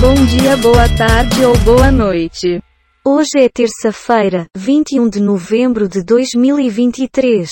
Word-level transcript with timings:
Bom 0.00 0.14
dia, 0.14 0.56
boa 0.58 0.88
tarde 0.96 1.44
ou 1.44 1.58
boa 1.64 1.90
noite. 1.90 2.62
Hoje 3.04 3.40
é 3.40 3.48
terça-feira, 3.48 4.46
21 4.56 5.08
de 5.08 5.20
novembro 5.20 5.88
de 5.88 6.04
2023. 6.04 7.50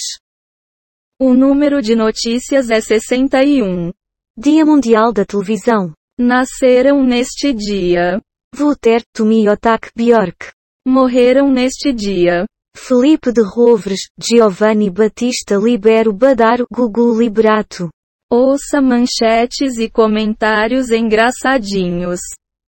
O 1.21 1.35
número 1.35 1.82
de 1.82 1.96
notícias 1.96 2.71
é 2.71 2.80
61. 2.80 3.90
Dia 4.38 4.64
Mundial 4.64 5.12
da 5.12 5.24
Televisão. 5.24 5.93
Nasceram 6.17 7.03
neste 7.03 7.53
dia. 7.53 8.22
Wouter 8.57 9.03
Tomiotak 9.13 9.91
Bjork. 9.97 10.53
Morreram 10.87 11.51
neste 11.51 11.93
dia. 11.93 12.47
Felipe 12.77 13.33
de 13.33 13.43
Rovres, 13.43 14.03
Giovanni 14.17 14.89
Batista 14.89 15.57
Libero 15.57 16.13
Badaro 16.13 16.65
Gugu 16.73 17.19
Liberato. 17.19 17.91
Ouça 18.29 18.82
manchetes 18.82 19.79
e 19.79 19.88
comentários 19.88 20.90
engraçadinhos. 20.90 22.18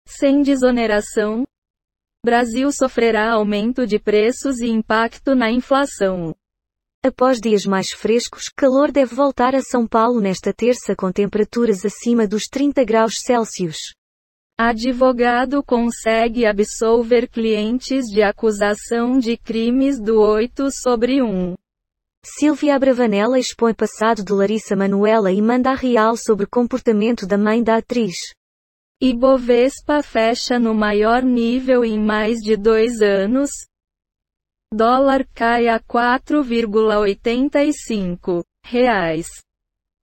Sem 0.07 0.41
desoneração, 0.41 1.43
Brasil 2.25 2.71
sofrerá 2.71 3.33
aumento 3.33 3.85
de 3.85 3.99
preços 3.99 4.61
e 4.61 4.69
impacto 4.69 5.35
na 5.35 5.51
inflação. 5.51 6.33
Após 7.05 7.41
dias 7.41 7.67
mais 7.67 7.91
frescos, 7.91 8.49
calor 8.49 8.93
deve 8.93 9.17
voltar 9.17 9.57
a 9.57 9.61
São 9.61 9.85
Paulo 9.85 10.21
nesta 10.21 10.53
terça 10.53 10.95
com 10.95 11.11
temperaturas 11.11 11.85
acima 11.85 12.25
dos 12.25 12.45
30 12.45 12.85
graus 12.85 13.21
Celsius. 13.21 13.79
Advogado 14.57 15.61
consegue 15.65 16.47
absolver 16.47 17.29
clientes 17.29 18.05
de 18.07 18.23
acusação 18.23 19.19
de 19.19 19.37
crimes 19.37 20.01
do 20.01 20.21
8 20.21 20.69
sobre 20.71 21.21
1. 21.21 21.57
Silvia 22.25 22.75
Abravanella 22.75 23.39
expõe 23.39 23.73
passado 23.73 24.25
de 24.25 24.33
Larissa 24.33 24.75
Manuela 24.75 25.31
e 25.31 25.41
manda 25.41 25.71
a 25.71 25.75
real 25.75 26.17
sobre 26.17 26.47
comportamento 26.47 27.25
da 27.27 27.39
mãe 27.39 27.63
da 27.63 27.77
atriz. 27.77 28.35
Ibovespa 29.01 30.03
fecha 30.03 30.59
no 30.59 30.75
maior 30.75 31.23
nível 31.23 31.85
em 31.85 31.97
mais 31.99 32.39
de 32.39 32.57
dois 32.57 33.01
anos. 33.01 33.51
Dólar 34.75 35.25
cai 35.33 35.69
a 35.69 35.79
4,85 35.79 38.43
reais. 38.65 39.29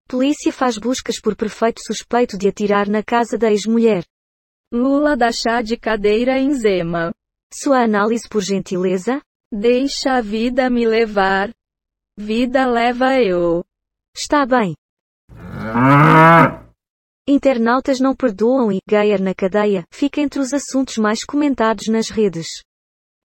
Polícia 0.08 0.52
faz 0.52 0.78
buscas 0.78 1.20
por 1.20 1.36
prefeito 1.36 1.82
suspeito 1.84 2.38
de 2.38 2.48
atirar 2.48 2.88
na 2.88 3.02
casa 3.02 3.36
da 3.36 3.50
ex-mulher. 3.50 4.04
Lula 4.72 5.16
dá 5.16 5.30
chá 5.30 5.60
de 5.60 5.76
cadeira 5.76 6.38
em 6.38 6.54
Zema. 6.54 7.12
Sua 7.52 7.82
análise 7.82 8.26
por 8.28 8.42
gentileza? 8.42 9.20
Deixa 9.52 10.14
a 10.14 10.20
vida 10.20 10.70
me 10.70 10.86
levar. 10.86 11.52
Vida 12.18 12.64
leva 12.66 13.20
eu. 13.20 13.62
Está 14.16 14.46
bem. 14.46 14.74
Internautas 17.28 18.00
não 18.00 18.16
perdoam 18.16 18.72
e 18.72 18.78
Geyer 18.88 19.20
na 19.20 19.34
cadeia 19.34 19.84
fica 19.92 20.22
entre 20.22 20.40
os 20.40 20.54
assuntos 20.54 20.96
mais 20.96 21.22
comentados 21.24 21.88
nas 21.88 22.08
redes. 22.08 22.62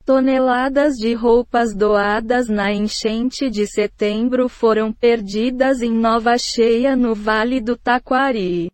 Toneladas 0.05 0.93
de 0.93 1.13
roupas 1.13 1.75
doadas 1.75 2.47
na 2.47 2.71
enchente 2.71 3.49
de 3.49 3.67
setembro 3.67 4.47
foram 4.47 4.93
perdidas 4.93 5.81
em 5.81 5.91
Nova 5.91 6.38
Cheia 6.38 6.95
no 6.95 7.13
Vale 7.13 7.59
do 7.59 7.75
Taquari. 7.75 8.71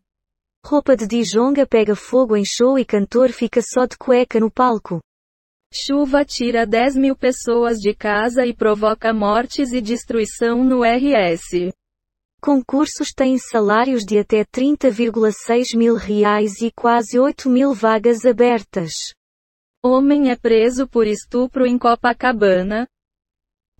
Roupa 0.63 0.95
de 0.95 1.07
Dijonga 1.07 1.65
pega 1.65 1.95
fogo 1.95 2.37
em 2.37 2.45
show 2.45 2.77
e 2.77 2.85
cantor 2.85 3.31
fica 3.31 3.61
só 3.63 3.87
de 3.87 3.97
cueca 3.97 4.39
no 4.39 4.51
palco. 4.51 5.01
Chuva 5.75 6.23
tira 6.23 6.67
10 6.67 6.97
mil 6.97 7.15
pessoas 7.15 7.79
de 7.79 7.95
casa 7.95 8.45
e 8.45 8.53
provoca 8.53 9.11
mortes 9.11 9.73
e 9.73 9.81
destruição 9.81 10.63
no 10.63 10.83
RS. 10.83 11.73
Concursos 12.39 13.09
têm 13.11 13.39
salários 13.39 14.03
de 14.03 14.19
até 14.19 14.45
30,6 14.45 15.75
mil 15.75 15.95
reais 15.95 16.61
e 16.61 16.71
quase 16.71 17.17
8 17.17 17.49
mil 17.49 17.73
vagas 17.73 18.23
abertas. 18.23 19.15
Homem 19.83 20.29
é 20.29 20.35
preso 20.35 20.87
por 20.87 21.07
estupro 21.07 21.65
em 21.65 21.79
Copacabana. 21.79 22.87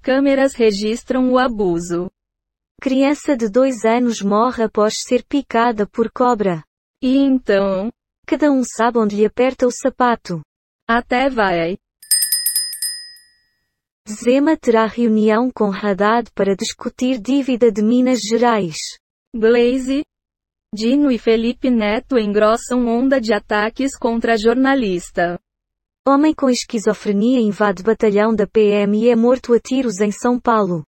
Câmeras 0.02 0.56
registram 0.56 1.32
o 1.32 1.38
abuso. 1.38 2.10
Criança 2.82 3.38
de 3.38 3.48
dois 3.48 3.86
anos 3.86 4.20
morre 4.20 4.64
após 4.64 5.00
ser 5.08 5.24
picada 5.26 5.86
por 5.86 6.12
cobra. 6.12 6.64
E 7.04 7.18
então? 7.18 7.92
Cada 8.26 8.52
um 8.52 8.64
sabe 8.64 8.98
onde 8.98 9.16
lhe 9.16 9.26
aperta 9.26 9.68
o 9.68 9.72
sapato. 9.72 10.42
Até 10.88 11.30
vai. 11.30 11.78
Zema 14.14 14.56
terá 14.56 14.86
reunião 14.86 15.50
com 15.50 15.72
Haddad 15.72 16.30
para 16.36 16.56
discutir 16.56 17.20
dívida 17.20 17.72
de 17.72 17.82
Minas 17.82 18.20
Gerais. 18.20 18.78
Blaze, 19.36 20.04
Dino 20.74 21.12
e 21.12 21.18
Felipe 21.18 21.72
Neto 21.72 22.20
engrossam 22.20 22.88
onda 22.88 23.20
de 23.20 23.34
ataques 23.34 23.98
contra 23.98 24.38
jornalista. 24.38 25.40
Homem 26.08 26.34
com 26.34 26.50
esquizofrenia 26.50 27.40
invade 27.40 27.82
batalhão 27.82 28.36
da 28.36 28.46
PM 28.46 29.00
e 29.00 29.10
é 29.10 29.16
morto 29.16 29.54
a 29.54 29.60
tiros 29.60 30.00
em 30.00 30.12
São 30.12 30.40
Paulo. 30.40 30.84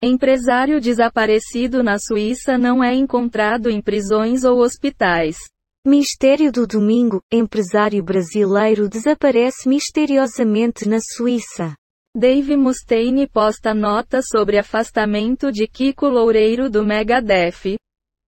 Empresário 0.00 0.80
desaparecido 0.80 1.82
na 1.82 1.98
Suíça 1.98 2.56
não 2.56 2.82
é 2.82 2.94
encontrado 2.94 3.70
em 3.70 3.80
prisões 3.80 4.44
ou 4.44 4.60
hospitais. 4.60 5.36
Mistério 5.84 6.52
do 6.52 6.64
domingo: 6.64 7.20
empresário 7.32 8.02
brasileiro 8.04 8.88
desaparece 8.88 9.68
misteriosamente 9.68 10.88
na 10.88 10.98
Suíça. 11.00 11.74
Dave 12.14 12.58
Mustaine 12.58 13.26
posta 13.26 13.72
nota 13.72 14.20
sobre 14.20 14.58
afastamento 14.58 15.50
de 15.50 15.66
Kiko 15.66 16.08
Loureiro 16.08 16.68
do 16.68 16.84
Megadeth. 16.84 17.78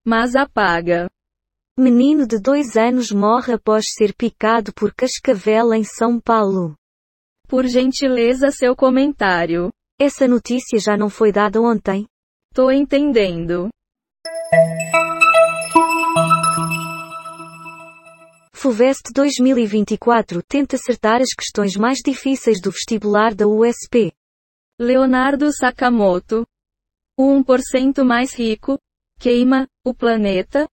Mas 0.07 0.35
apaga. 0.35 1.11
Menino 1.79 2.27
de 2.27 2.41
dois 2.41 2.79
anos 2.79 3.13
morre 3.13 3.53
após 3.53 3.93
ser 3.93 4.15
picado 4.15 4.73
por 4.73 4.95
cascavel 4.95 5.75
em 5.75 5.85
São 5.85 6.19
Paulo. 6.19 6.75
Por 7.47 7.67
gentileza 7.67 8.51
seu 8.51 8.75
comentário. 8.75 9.71
Essa 10.01 10.27
notícia 10.27 10.79
já 10.79 10.97
não 10.97 11.11
foi 11.11 11.31
dada 11.31 11.61
ontem? 11.61 12.07
Tô 12.55 12.71
entendendo. 12.71 13.69
FUVEST 18.65 19.13
2024 19.13 20.43
tenta 20.43 20.77
acertar 20.77 21.21
as 21.21 21.35
questões 21.35 21.77
mais 21.77 21.99
difíceis 22.03 22.63
do 22.63 22.71
vestibular 22.71 23.35
da 23.35 23.47
USP. 23.47 24.11
Leonardo 24.81 25.53
Sakamoto. 25.53 26.47
O 27.15 27.25
1% 27.43 28.03
mais 28.03 28.33
rico, 28.33 28.79
queima, 29.21 29.69
o 29.85 29.93
planeta, 29.93 30.67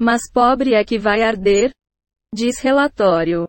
mas 0.00 0.22
pobre 0.32 0.72
é 0.72 0.82
que 0.82 0.98
vai 0.98 1.20
arder? 1.20 1.74
Diz 2.34 2.58
relatório. 2.58 3.46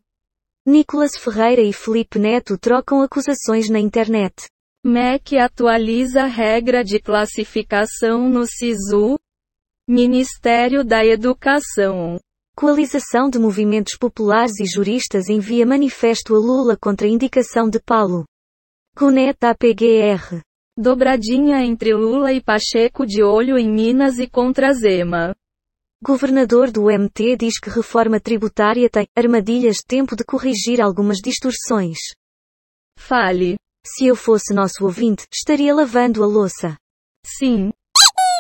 Nicolas 0.66 1.16
Ferreira 1.16 1.62
e 1.62 1.72
Felipe 1.72 2.20
Neto 2.20 2.58
trocam 2.58 3.02
acusações 3.02 3.70
na 3.70 3.80
internet. 3.80 4.50
MEC 4.84 5.38
atualiza 5.38 6.26
regra 6.26 6.84
de 6.84 7.00
classificação 7.00 8.28
no 8.28 8.46
SISU. 8.46 9.18
Ministério 9.88 10.84
da 10.84 11.06
Educação. 11.06 12.20
Coalização 12.60 13.30
de 13.30 13.38
Movimentos 13.38 13.96
Populares 14.00 14.60
e 14.60 14.66
Juristas 14.66 15.30
envia 15.30 15.64
manifesto 15.64 16.34
a 16.34 16.40
Lula 16.40 16.76
contra 16.76 17.06
a 17.06 17.10
indicação 17.10 17.70
de 17.70 17.80
Paulo. 17.80 18.26
Cuneta 18.96 19.52
APGR. 19.52 20.42
Dobradinha 20.76 21.64
entre 21.64 21.94
Lula 21.94 22.34
e 22.34 22.42
Pacheco 22.42 23.06
de 23.06 23.22
olho 23.22 23.60
em 23.60 23.72
Minas 23.72 24.18
e 24.18 24.28
contra 24.28 24.74
Zema. 24.74 25.36
Governador 26.04 26.72
do 26.72 26.86
MT 26.86 27.38
diz 27.38 27.60
que 27.60 27.70
reforma 27.70 28.20
tributária 28.20 28.90
tem 28.90 29.08
armadilhas 29.16 29.78
tempo 29.88 30.16
de 30.16 30.24
corrigir 30.24 30.82
algumas 30.82 31.20
distorções. 31.20 32.00
Fale. 32.98 33.60
Se 33.86 34.08
eu 34.08 34.16
fosse 34.16 34.52
nosso 34.52 34.84
ouvinte, 34.84 35.28
estaria 35.32 35.76
lavando 35.76 36.24
a 36.24 36.26
louça. 36.26 36.76
Sim. 37.24 37.72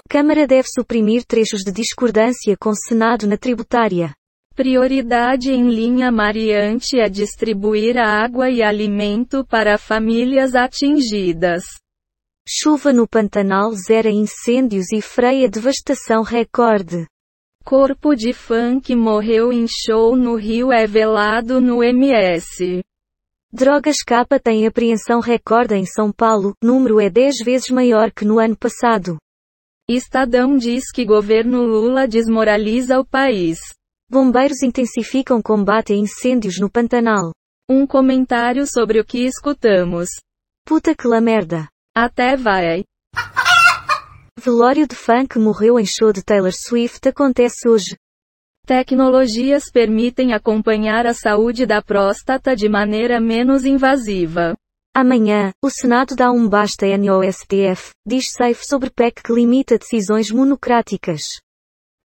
Câmara 0.08 0.48
deve 0.48 0.70
suprimir 0.70 1.26
trechos 1.26 1.64
de 1.64 1.72
discordância 1.72 2.56
com 2.58 2.74
Senado 2.74 3.28
na 3.28 3.36
tributária. 3.36 4.14
Prioridade 4.56 5.52
em 5.52 5.70
linha 5.70 6.10
Mariante 6.10 6.98
é 6.98 7.10
distribuir 7.10 7.98
água 7.98 8.50
e 8.50 8.64
alimento 8.64 9.46
para 9.46 9.78
famílias 9.78 10.56
atingidas. 10.56 11.64
Chuva 12.48 12.94
no 12.94 13.06
Pantanal 13.06 13.74
zera 13.74 14.10
incêndios 14.10 14.94
e 14.94 15.02
freia 15.02 15.50
devastação 15.50 16.24
recorde. 16.24 17.06
Corpo 17.66 18.16
de 18.16 18.32
fã 18.32 18.80
que 18.80 18.96
morreu 18.96 19.52
em 19.52 19.66
show 19.68 20.16
no 20.16 20.36
Rio 20.36 20.72
é 20.72 20.88
velado 20.88 21.60
no 21.60 21.84
MS. 21.84 22.82
Drogas 23.52 23.98
capa 23.98 24.40
tem 24.40 24.66
apreensão 24.66 25.20
recorde 25.20 25.76
em 25.76 25.86
São 25.86 26.14
Paulo, 26.14 26.54
número 26.64 27.02
é 27.02 27.10
10 27.10 27.44
vezes 27.44 27.70
maior 27.70 28.10
que 28.10 28.24
no 28.24 28.40
ano 28.40 28.56
passado. 28.56 29.18
Estadão 29.90 30.58
diz 30.58 30.92
que 30.92 31.06
governo 31.06 31.64
Lula 31.64 32.06
desmoraliza 32.06 33.00
o 33.00 33.06
país. 33.06 33.58
Bombeiros 34.12 34.62
intensificam 34.62 35.42
combate 35.42 35.94
a 35.94 35.96
incêndios 35.96 36.60
no 36.60 36.70
Pantanal. 36.70 37.32
Um 37.70 37.88
comentário 37.88 38.68
sobre 38.68 39.00
o 39.00 39.06
que 39.06 39.20
escutamos. 39.26 40.10
Puta 40.66 40.94
que 40.94 41.08
la 41.08 41.22
merda. 41.22 41.70
Até 41.96 42.36
vai. 42.36 42.84
Velório 44.38 44.86
de 44.86 44.94
fã 44.94 45.26
que 45.26 45.40
morreu 45.40 45.80
em 45.80 45.86
show 45.86 46.12
de 46.12 46.22
Taylor 46.22 46.52
Swift 46.52 47.08
acontece 47.08 47.70
hoje. 47.70 47.96
Tecnologias 48.66 49.72
permitem 49.72 50.34
acompanhar 50.34 51.08
a 51.08 51.14
saúde 51.14 51.66
da 51.66 51.82
próstata 51.82 52.58
de 52.58 52.68
maneira 52.68 53.22
menos 53.22 53.64
invasiva. 53.64 54.54
Amanhã, 55.00 55.52
o 55.64 55.70
Senado 55.70 56.16
dá 56.16 56.32
um 56.32 56.50
basta 56.50 56.88
no 56.98 57.22
STF, 57.22 57.92
diz 58.04 58.32
Safe 58.32 58.66
sobre 58.66 58.90
PEC 58.90 59.22
que 59.22 59.32
limita 59.32 59.78
decisões 59.78 60.32
monocráticas. 60.32 61.40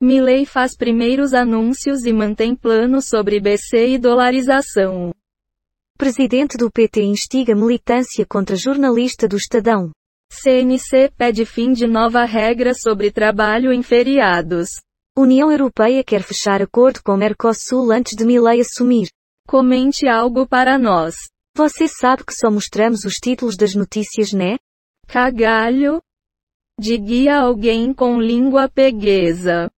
Milley 0.01 0.45
faz 0.45 0.75
primeiros 0.75 1.33
anúncios 1.33 2.03
e 2.03 2.11
mantém 2.11 2.53
plano 2.53 3.01
sobre 3.01 3.39
BC 3.39 3.91
e 3.91 3.97
dolarização. 3.97 5.13
Presidente 5.97 6.57
do 6.57 6.69
PT 6.69 7.03
instiga 7.03 7.55
militância 7.55 8.25
contra 8.25 8.57
jornalista 8.57 9.25
do 9.25 9.37
Estadão. 9.37 9.91
CNC 10.29 11.13
pede 11.15 11.45
fim 11.45 11.71
de 11.71 11.87
nova 11.87 12.25
regra 12.25 12.73
sobre 12.73 13.09
trabalho 13.09 13.71
em 13.71 13.81
feriados. 13.81 14.67
União 15.17 15.49
Europeia 15.49 16.03
quer 16.03 16.23
fechar 16.23 16.61
acordo 16.61 17.01
com 17.01 17.15
Mercosul 17.15 17.89
antes 17.89 18.17
de 18.17 18.25
Milley 18.25 18.59
assumir. 18.59 19.07
Comente 19.47 20.09
algo 20.09 20.45
para 20.45 20.77
nós. 20.77 21.15
Você 21.55 21.87
sabe 21.87 22.23
que 22.25 22.33
só 22.33 22.49
mostramos 22.49 23.03
os 23.03 23.15
títulos 23.15 23.57
das 23.57 23.75
notícias, 23.75 24.31
né? 24.31 24.57
Cagalho. 25.07 26.01
De 26.79 26.97
guia 26.97 27.39
alguém 27.39 27.93
com 27.93 28.19
língua 28.19 28.69
peguesa. 28.69 29.69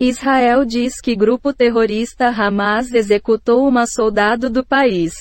Israel 0.00 0.64
diz 0.64 1.00
que 1.00 1.14
grupo 1.14 1.54
terrorista 1.54 2.28
Hamas 2.28 2.92
executou 2.92 3.66
uma 3.66 3.86
soldado 3.86 4.50
do 4.50 4.66
país. 4.66 5.14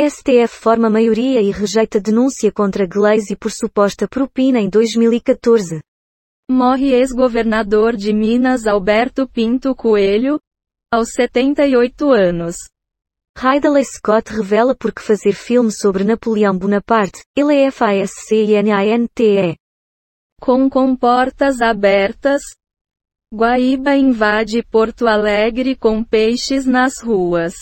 STF 0.00 0.48
forma 0.48 0.88
maioria 0.88 1.42
e 1.42 1.50
rejeita 1.50 2.00
denúncia 2.00 2.50
contra 2.50 2.86
Glaze 2.86 3.36
por 3.36 3.50
suposta 3.50 4.08
propina 4.08 4.60
em 4.60 4.70
2014. 4.70 5.80
Morre 6.48 6.94
ex-governador 6.94 7.96
de 7.96 8.12
Minas 8.12 8.66
Alberto 8.66 9.28
Pinto 9.28 9.74
Coelho, 9.74 10.40
aos 10.90 11.10
78 11.12 12.10
anos. 12.10 12.56
Ridley 13.42 13.86
Scott 13.86 14.30
revela 14.34 14.74
por 14.74 14.92
que 14.92 15.00
fazer 15.00 15.32
filme 15.32 15.72
sobre 15.72 16.04
Napoleão 16.04 16.54
Bonaparte, 16.54 17.22
ele 17.34 17.56
é 17.56 17.70
FASCINANTE. 17.70 19.56
Com 20.38 20.68
comportas 20.68 21.62
abertas, 21.62 22.42
Guaíba 23.34 23.96
invade 23.96 24.62
Porto 24.62 25.06
Alegre 25.06 25.74
com 25.74 26.04
peixes 26.04 26.66
nas 26.66 27.00
ruas. 27.00 27.54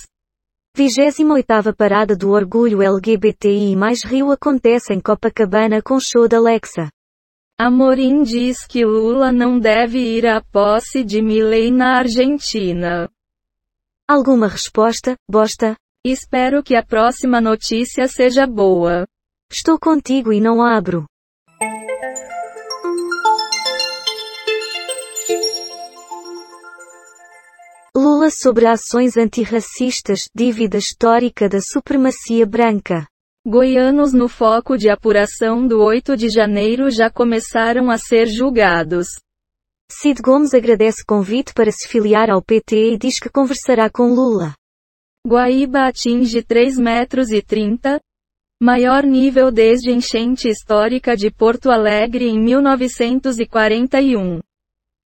28ª 0.76 1.72
Parada 1.72 2.16
do 2.16 2.30
Orgulho 2.30 2.82
LGBTI 2.82 3.76
mais 3.76 4.02
Rio 4.02 4.32
acontece 4.32 4.92
em 4.92 4.98
Copacabana 4.98 5.80
com 5.80 6.00
show 6.00 6.26
da 6.26 6.38
Alexa. 6.38 6.88
Amorim 7.56 8.24
diz 8.24 8.66
que 8.66 8.84
Lula 8.84 9.30
não 9.30 9.60
deve 9.60 9.98
ir 9.98 10.26
à 10.26 10.40
posse 10.40 11.04
de 11.04 11.22
Milei 11.22 11.70
na 11.70 11.98
Argentina. 11.98 13.08
Alguma 14.10 14.48
resposta, 14.48 15.16
bosta? 15.30 15.76
Espero 16.02 16.62
que 16.62 16.74
a 16.74 16.82
próxima 16.82 17.42
notícia 17.42 18.08
seja 18.08 18.46
boa. 18.46 19.06
Estou 19.52 19.78
contigo 19.78 20.32
e 20.32 20.40
não 20.40 20.62
abro. 20.62 21.04
Lula 27.94 28.30
sobre 28.30 28.66
ações 28.66 29.18
antirracistas, 29.18 30.26
dívida 30.34 30.78
histórica 30.78 31.46
da 31.46 31.60
supremacia 31.60 32.46
branca. 32.46 33.06
Goianos 33.46 34.14
no 34.14 34.26
foco 34.26 34.78
de 34.78 34.88
apuração 34.88 35.66
do 35.66 35.82
8 35.82 36.16
de 36.16 36.30
janeiro 36.30 36.90
já 36.90 37.10
começaram 37.10 37.90
a 37.90 37.98
ser 37.98 38.24
julgados. 38.24 39.08
Cid 39.90 40.20
Gomes 40.22 40.54
agradece 40.54 41.04
convite 41.04 41.52
para 41.54 41.72
se 41.72 41.88
filiar 41.88 42.30
ao 42.30 42.42
PT 42.42 42.92
e 42.92 42.98
diz 42.98 43.18
que 43.18 43.28
conversará 43.28 43.90
com 43.90 44.14
Lula. 44.14 44.54
Guaíba 45.26 45.88
atinge 45.88 46.42
3 46.42 46.78
metros 46.78 47.30
e 47.30 47.42
30, 47.42 48.00
maior 48.62 49.02
nível 49.02 49.50
desde 49.50 49.90
enchente 49.90 50.48
histórica 50.48 51.16
de 51.16 51.30
Porto 51.30 51.70
Alegre 51.70 52.28
em 52.28 52.38
1941. 52.38 54.40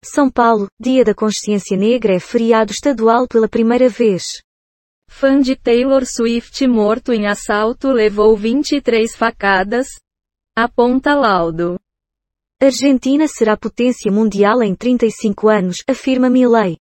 São 0.03 0.31
Paulo, 0.31 0.67
Dia 0.79 1.05
da 1.05 1.13
Consciência 1.13 1.77
Negra 1.77 2.15
é 2.15 2.19
feriado 2.19 2.71
estadual 2.71 3.27
pela 3.27 3.47
primeira 3.47 3.87
vez. 3.87 4.41
Fã 5.07 5.39
de 5.39 5.55
Taylor 5.55 6.05
Swift 6.05 6.65
morto 6.67 7.13
em 7.13 7.27
assalto 7.27 7.91
levou 7.91 8.35
23 8.35 9.15
facadas. 9.15 9.87
Aponta 10.55 11.13
laudo. 11.13 11.79
Argentina 12.63 13.27
será 13.27 13.57
potência 13.57 14.11
mundial 14.11 14.61
em 14.61 14.75
35 14.75 15.49
anos, 15.49 15.77
afirma 15.87 16.29
Milley. 16.29 16.77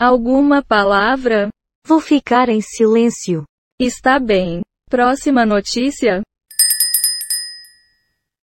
Alguma 0.00 0.62
palavra? 0.62 1.48
Vou 1.84 2.00
ficar 2.00 2.48
em 2.48 2.60
silêncio. 2.60 3.42
Está 3.80 4.20
bem. 4.20 4.60
Próxima 4.88 5.44
notícia? 5.44 6.22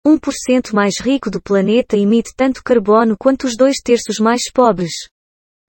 1% 0.06 0.72
mais 0.72 1.00
rico 1.02 1.32
do 1.32 1.42
planeta 1.42 1.98
emite 1.98 2.36
tanto 2.38 2.64
carbono 2.64 3.18
quanto 3.18 3.48
os 3.48 3.58
dois 3.58 3.78
terços 3.84 4.20
mais 4.20 4.44
pobres. 4.54 4.92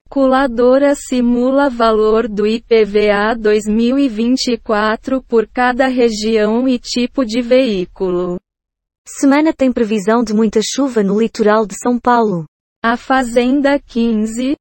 Calculadora 0.06 0.94
simula 0.94 1.70
valor 1.70 2.28
do 2.28 2.46
IPVA 2.46 3.34
2024 3.38 5.22
por 5.22 5.48
cada 5.48 5.86
região 5.86 6.68
e 6.68 6.78
tipo 6.78 7.24
de 7.24 7.40
veículo. 7.40 8.38
Semana 9.06 9.52
tem 9.52 9.72
previsão 9.72 10.22
de 10.22 10.32
muita 10.32 10.60
chuva 10.62 11.02
no 11.02 11.20
litoral 11.20 11.66
de 11.66 11.74
São 11.78 11.98
Paulo. 11.98 12.46
A 12.82 12.96
Fazenda 12.96 13.78
15. 13.78 14.56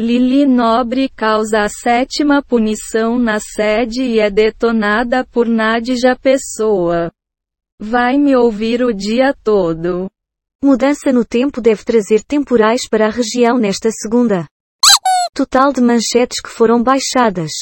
Lili 0.00 0.44
Nobre 0.44 1.08
causa 1.08 1.60
a 1.60 1.68
sétima 1.68 2.42
punição 2.42 3.18
na 3.18 3.38
sede 3.40 4.02
e 4.02 4.20
é 4.20 4.30
detonada 4.30 5.24
por 5.24 5.46
Nadja 5.46 6.16
Pessoa. 6.20 7.10
Vai 7.80 8.18
me 8.18 8.36
ouvir 8.36 8.82
o 8.82 8.92
dia 8.92 9.34
todo. 9.42 10.10
Mudança 10.62 11.12
no 11.12 11.24
tempo 11.24 11.60
deve 11.60 11.84
trazer 11.84 12.24
temporais 12.24 12.88
para 12.88 13.06
a 13.06 13.10
região 13.10 13.58
nesta 13.58 13.90
segunda. 13.90 14.46
Total 15.34 15.72
de 15.72 15.80
manchetes 15.80 16.40
que 16.40 16.48
foram 16.48 16.82
baixadas. 16.82 17.52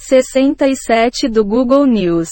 67 0.00 1.28
do 1.28 1.44
Google 1.44 1.86
News. 1.86 2.28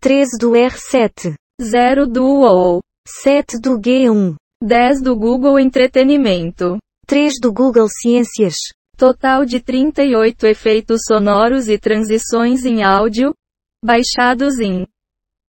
13 0.00 0.38
do 0.38 0.52
R7. 0.52 1.34
0 1.60 2.06
do 2.06 2.22
UOL. 2.22 2.80
7 3.08 3.58
do 3.58 3.78
G1. 3.80 4.34
10 4.62 5.02
do 5.02 5.16
Google 5.16 5.58
Entretenimento. 5.58 6.76
3 7.06 7.34
do 7.40 7.50
Google 7.50 7.88
Ciências. 7.88 8.54
Total 8.94 9.44
de 9.46 9.60
38 9.60 10.46
efeitos 10.46 11.00
sonoros 11.06 11.68
e 11.68 11.78
transições 11.78 12.64
em 12.66 12.82
áudio, 12.82 13.34
baixados 13.82 14.58
em 14.58 14.86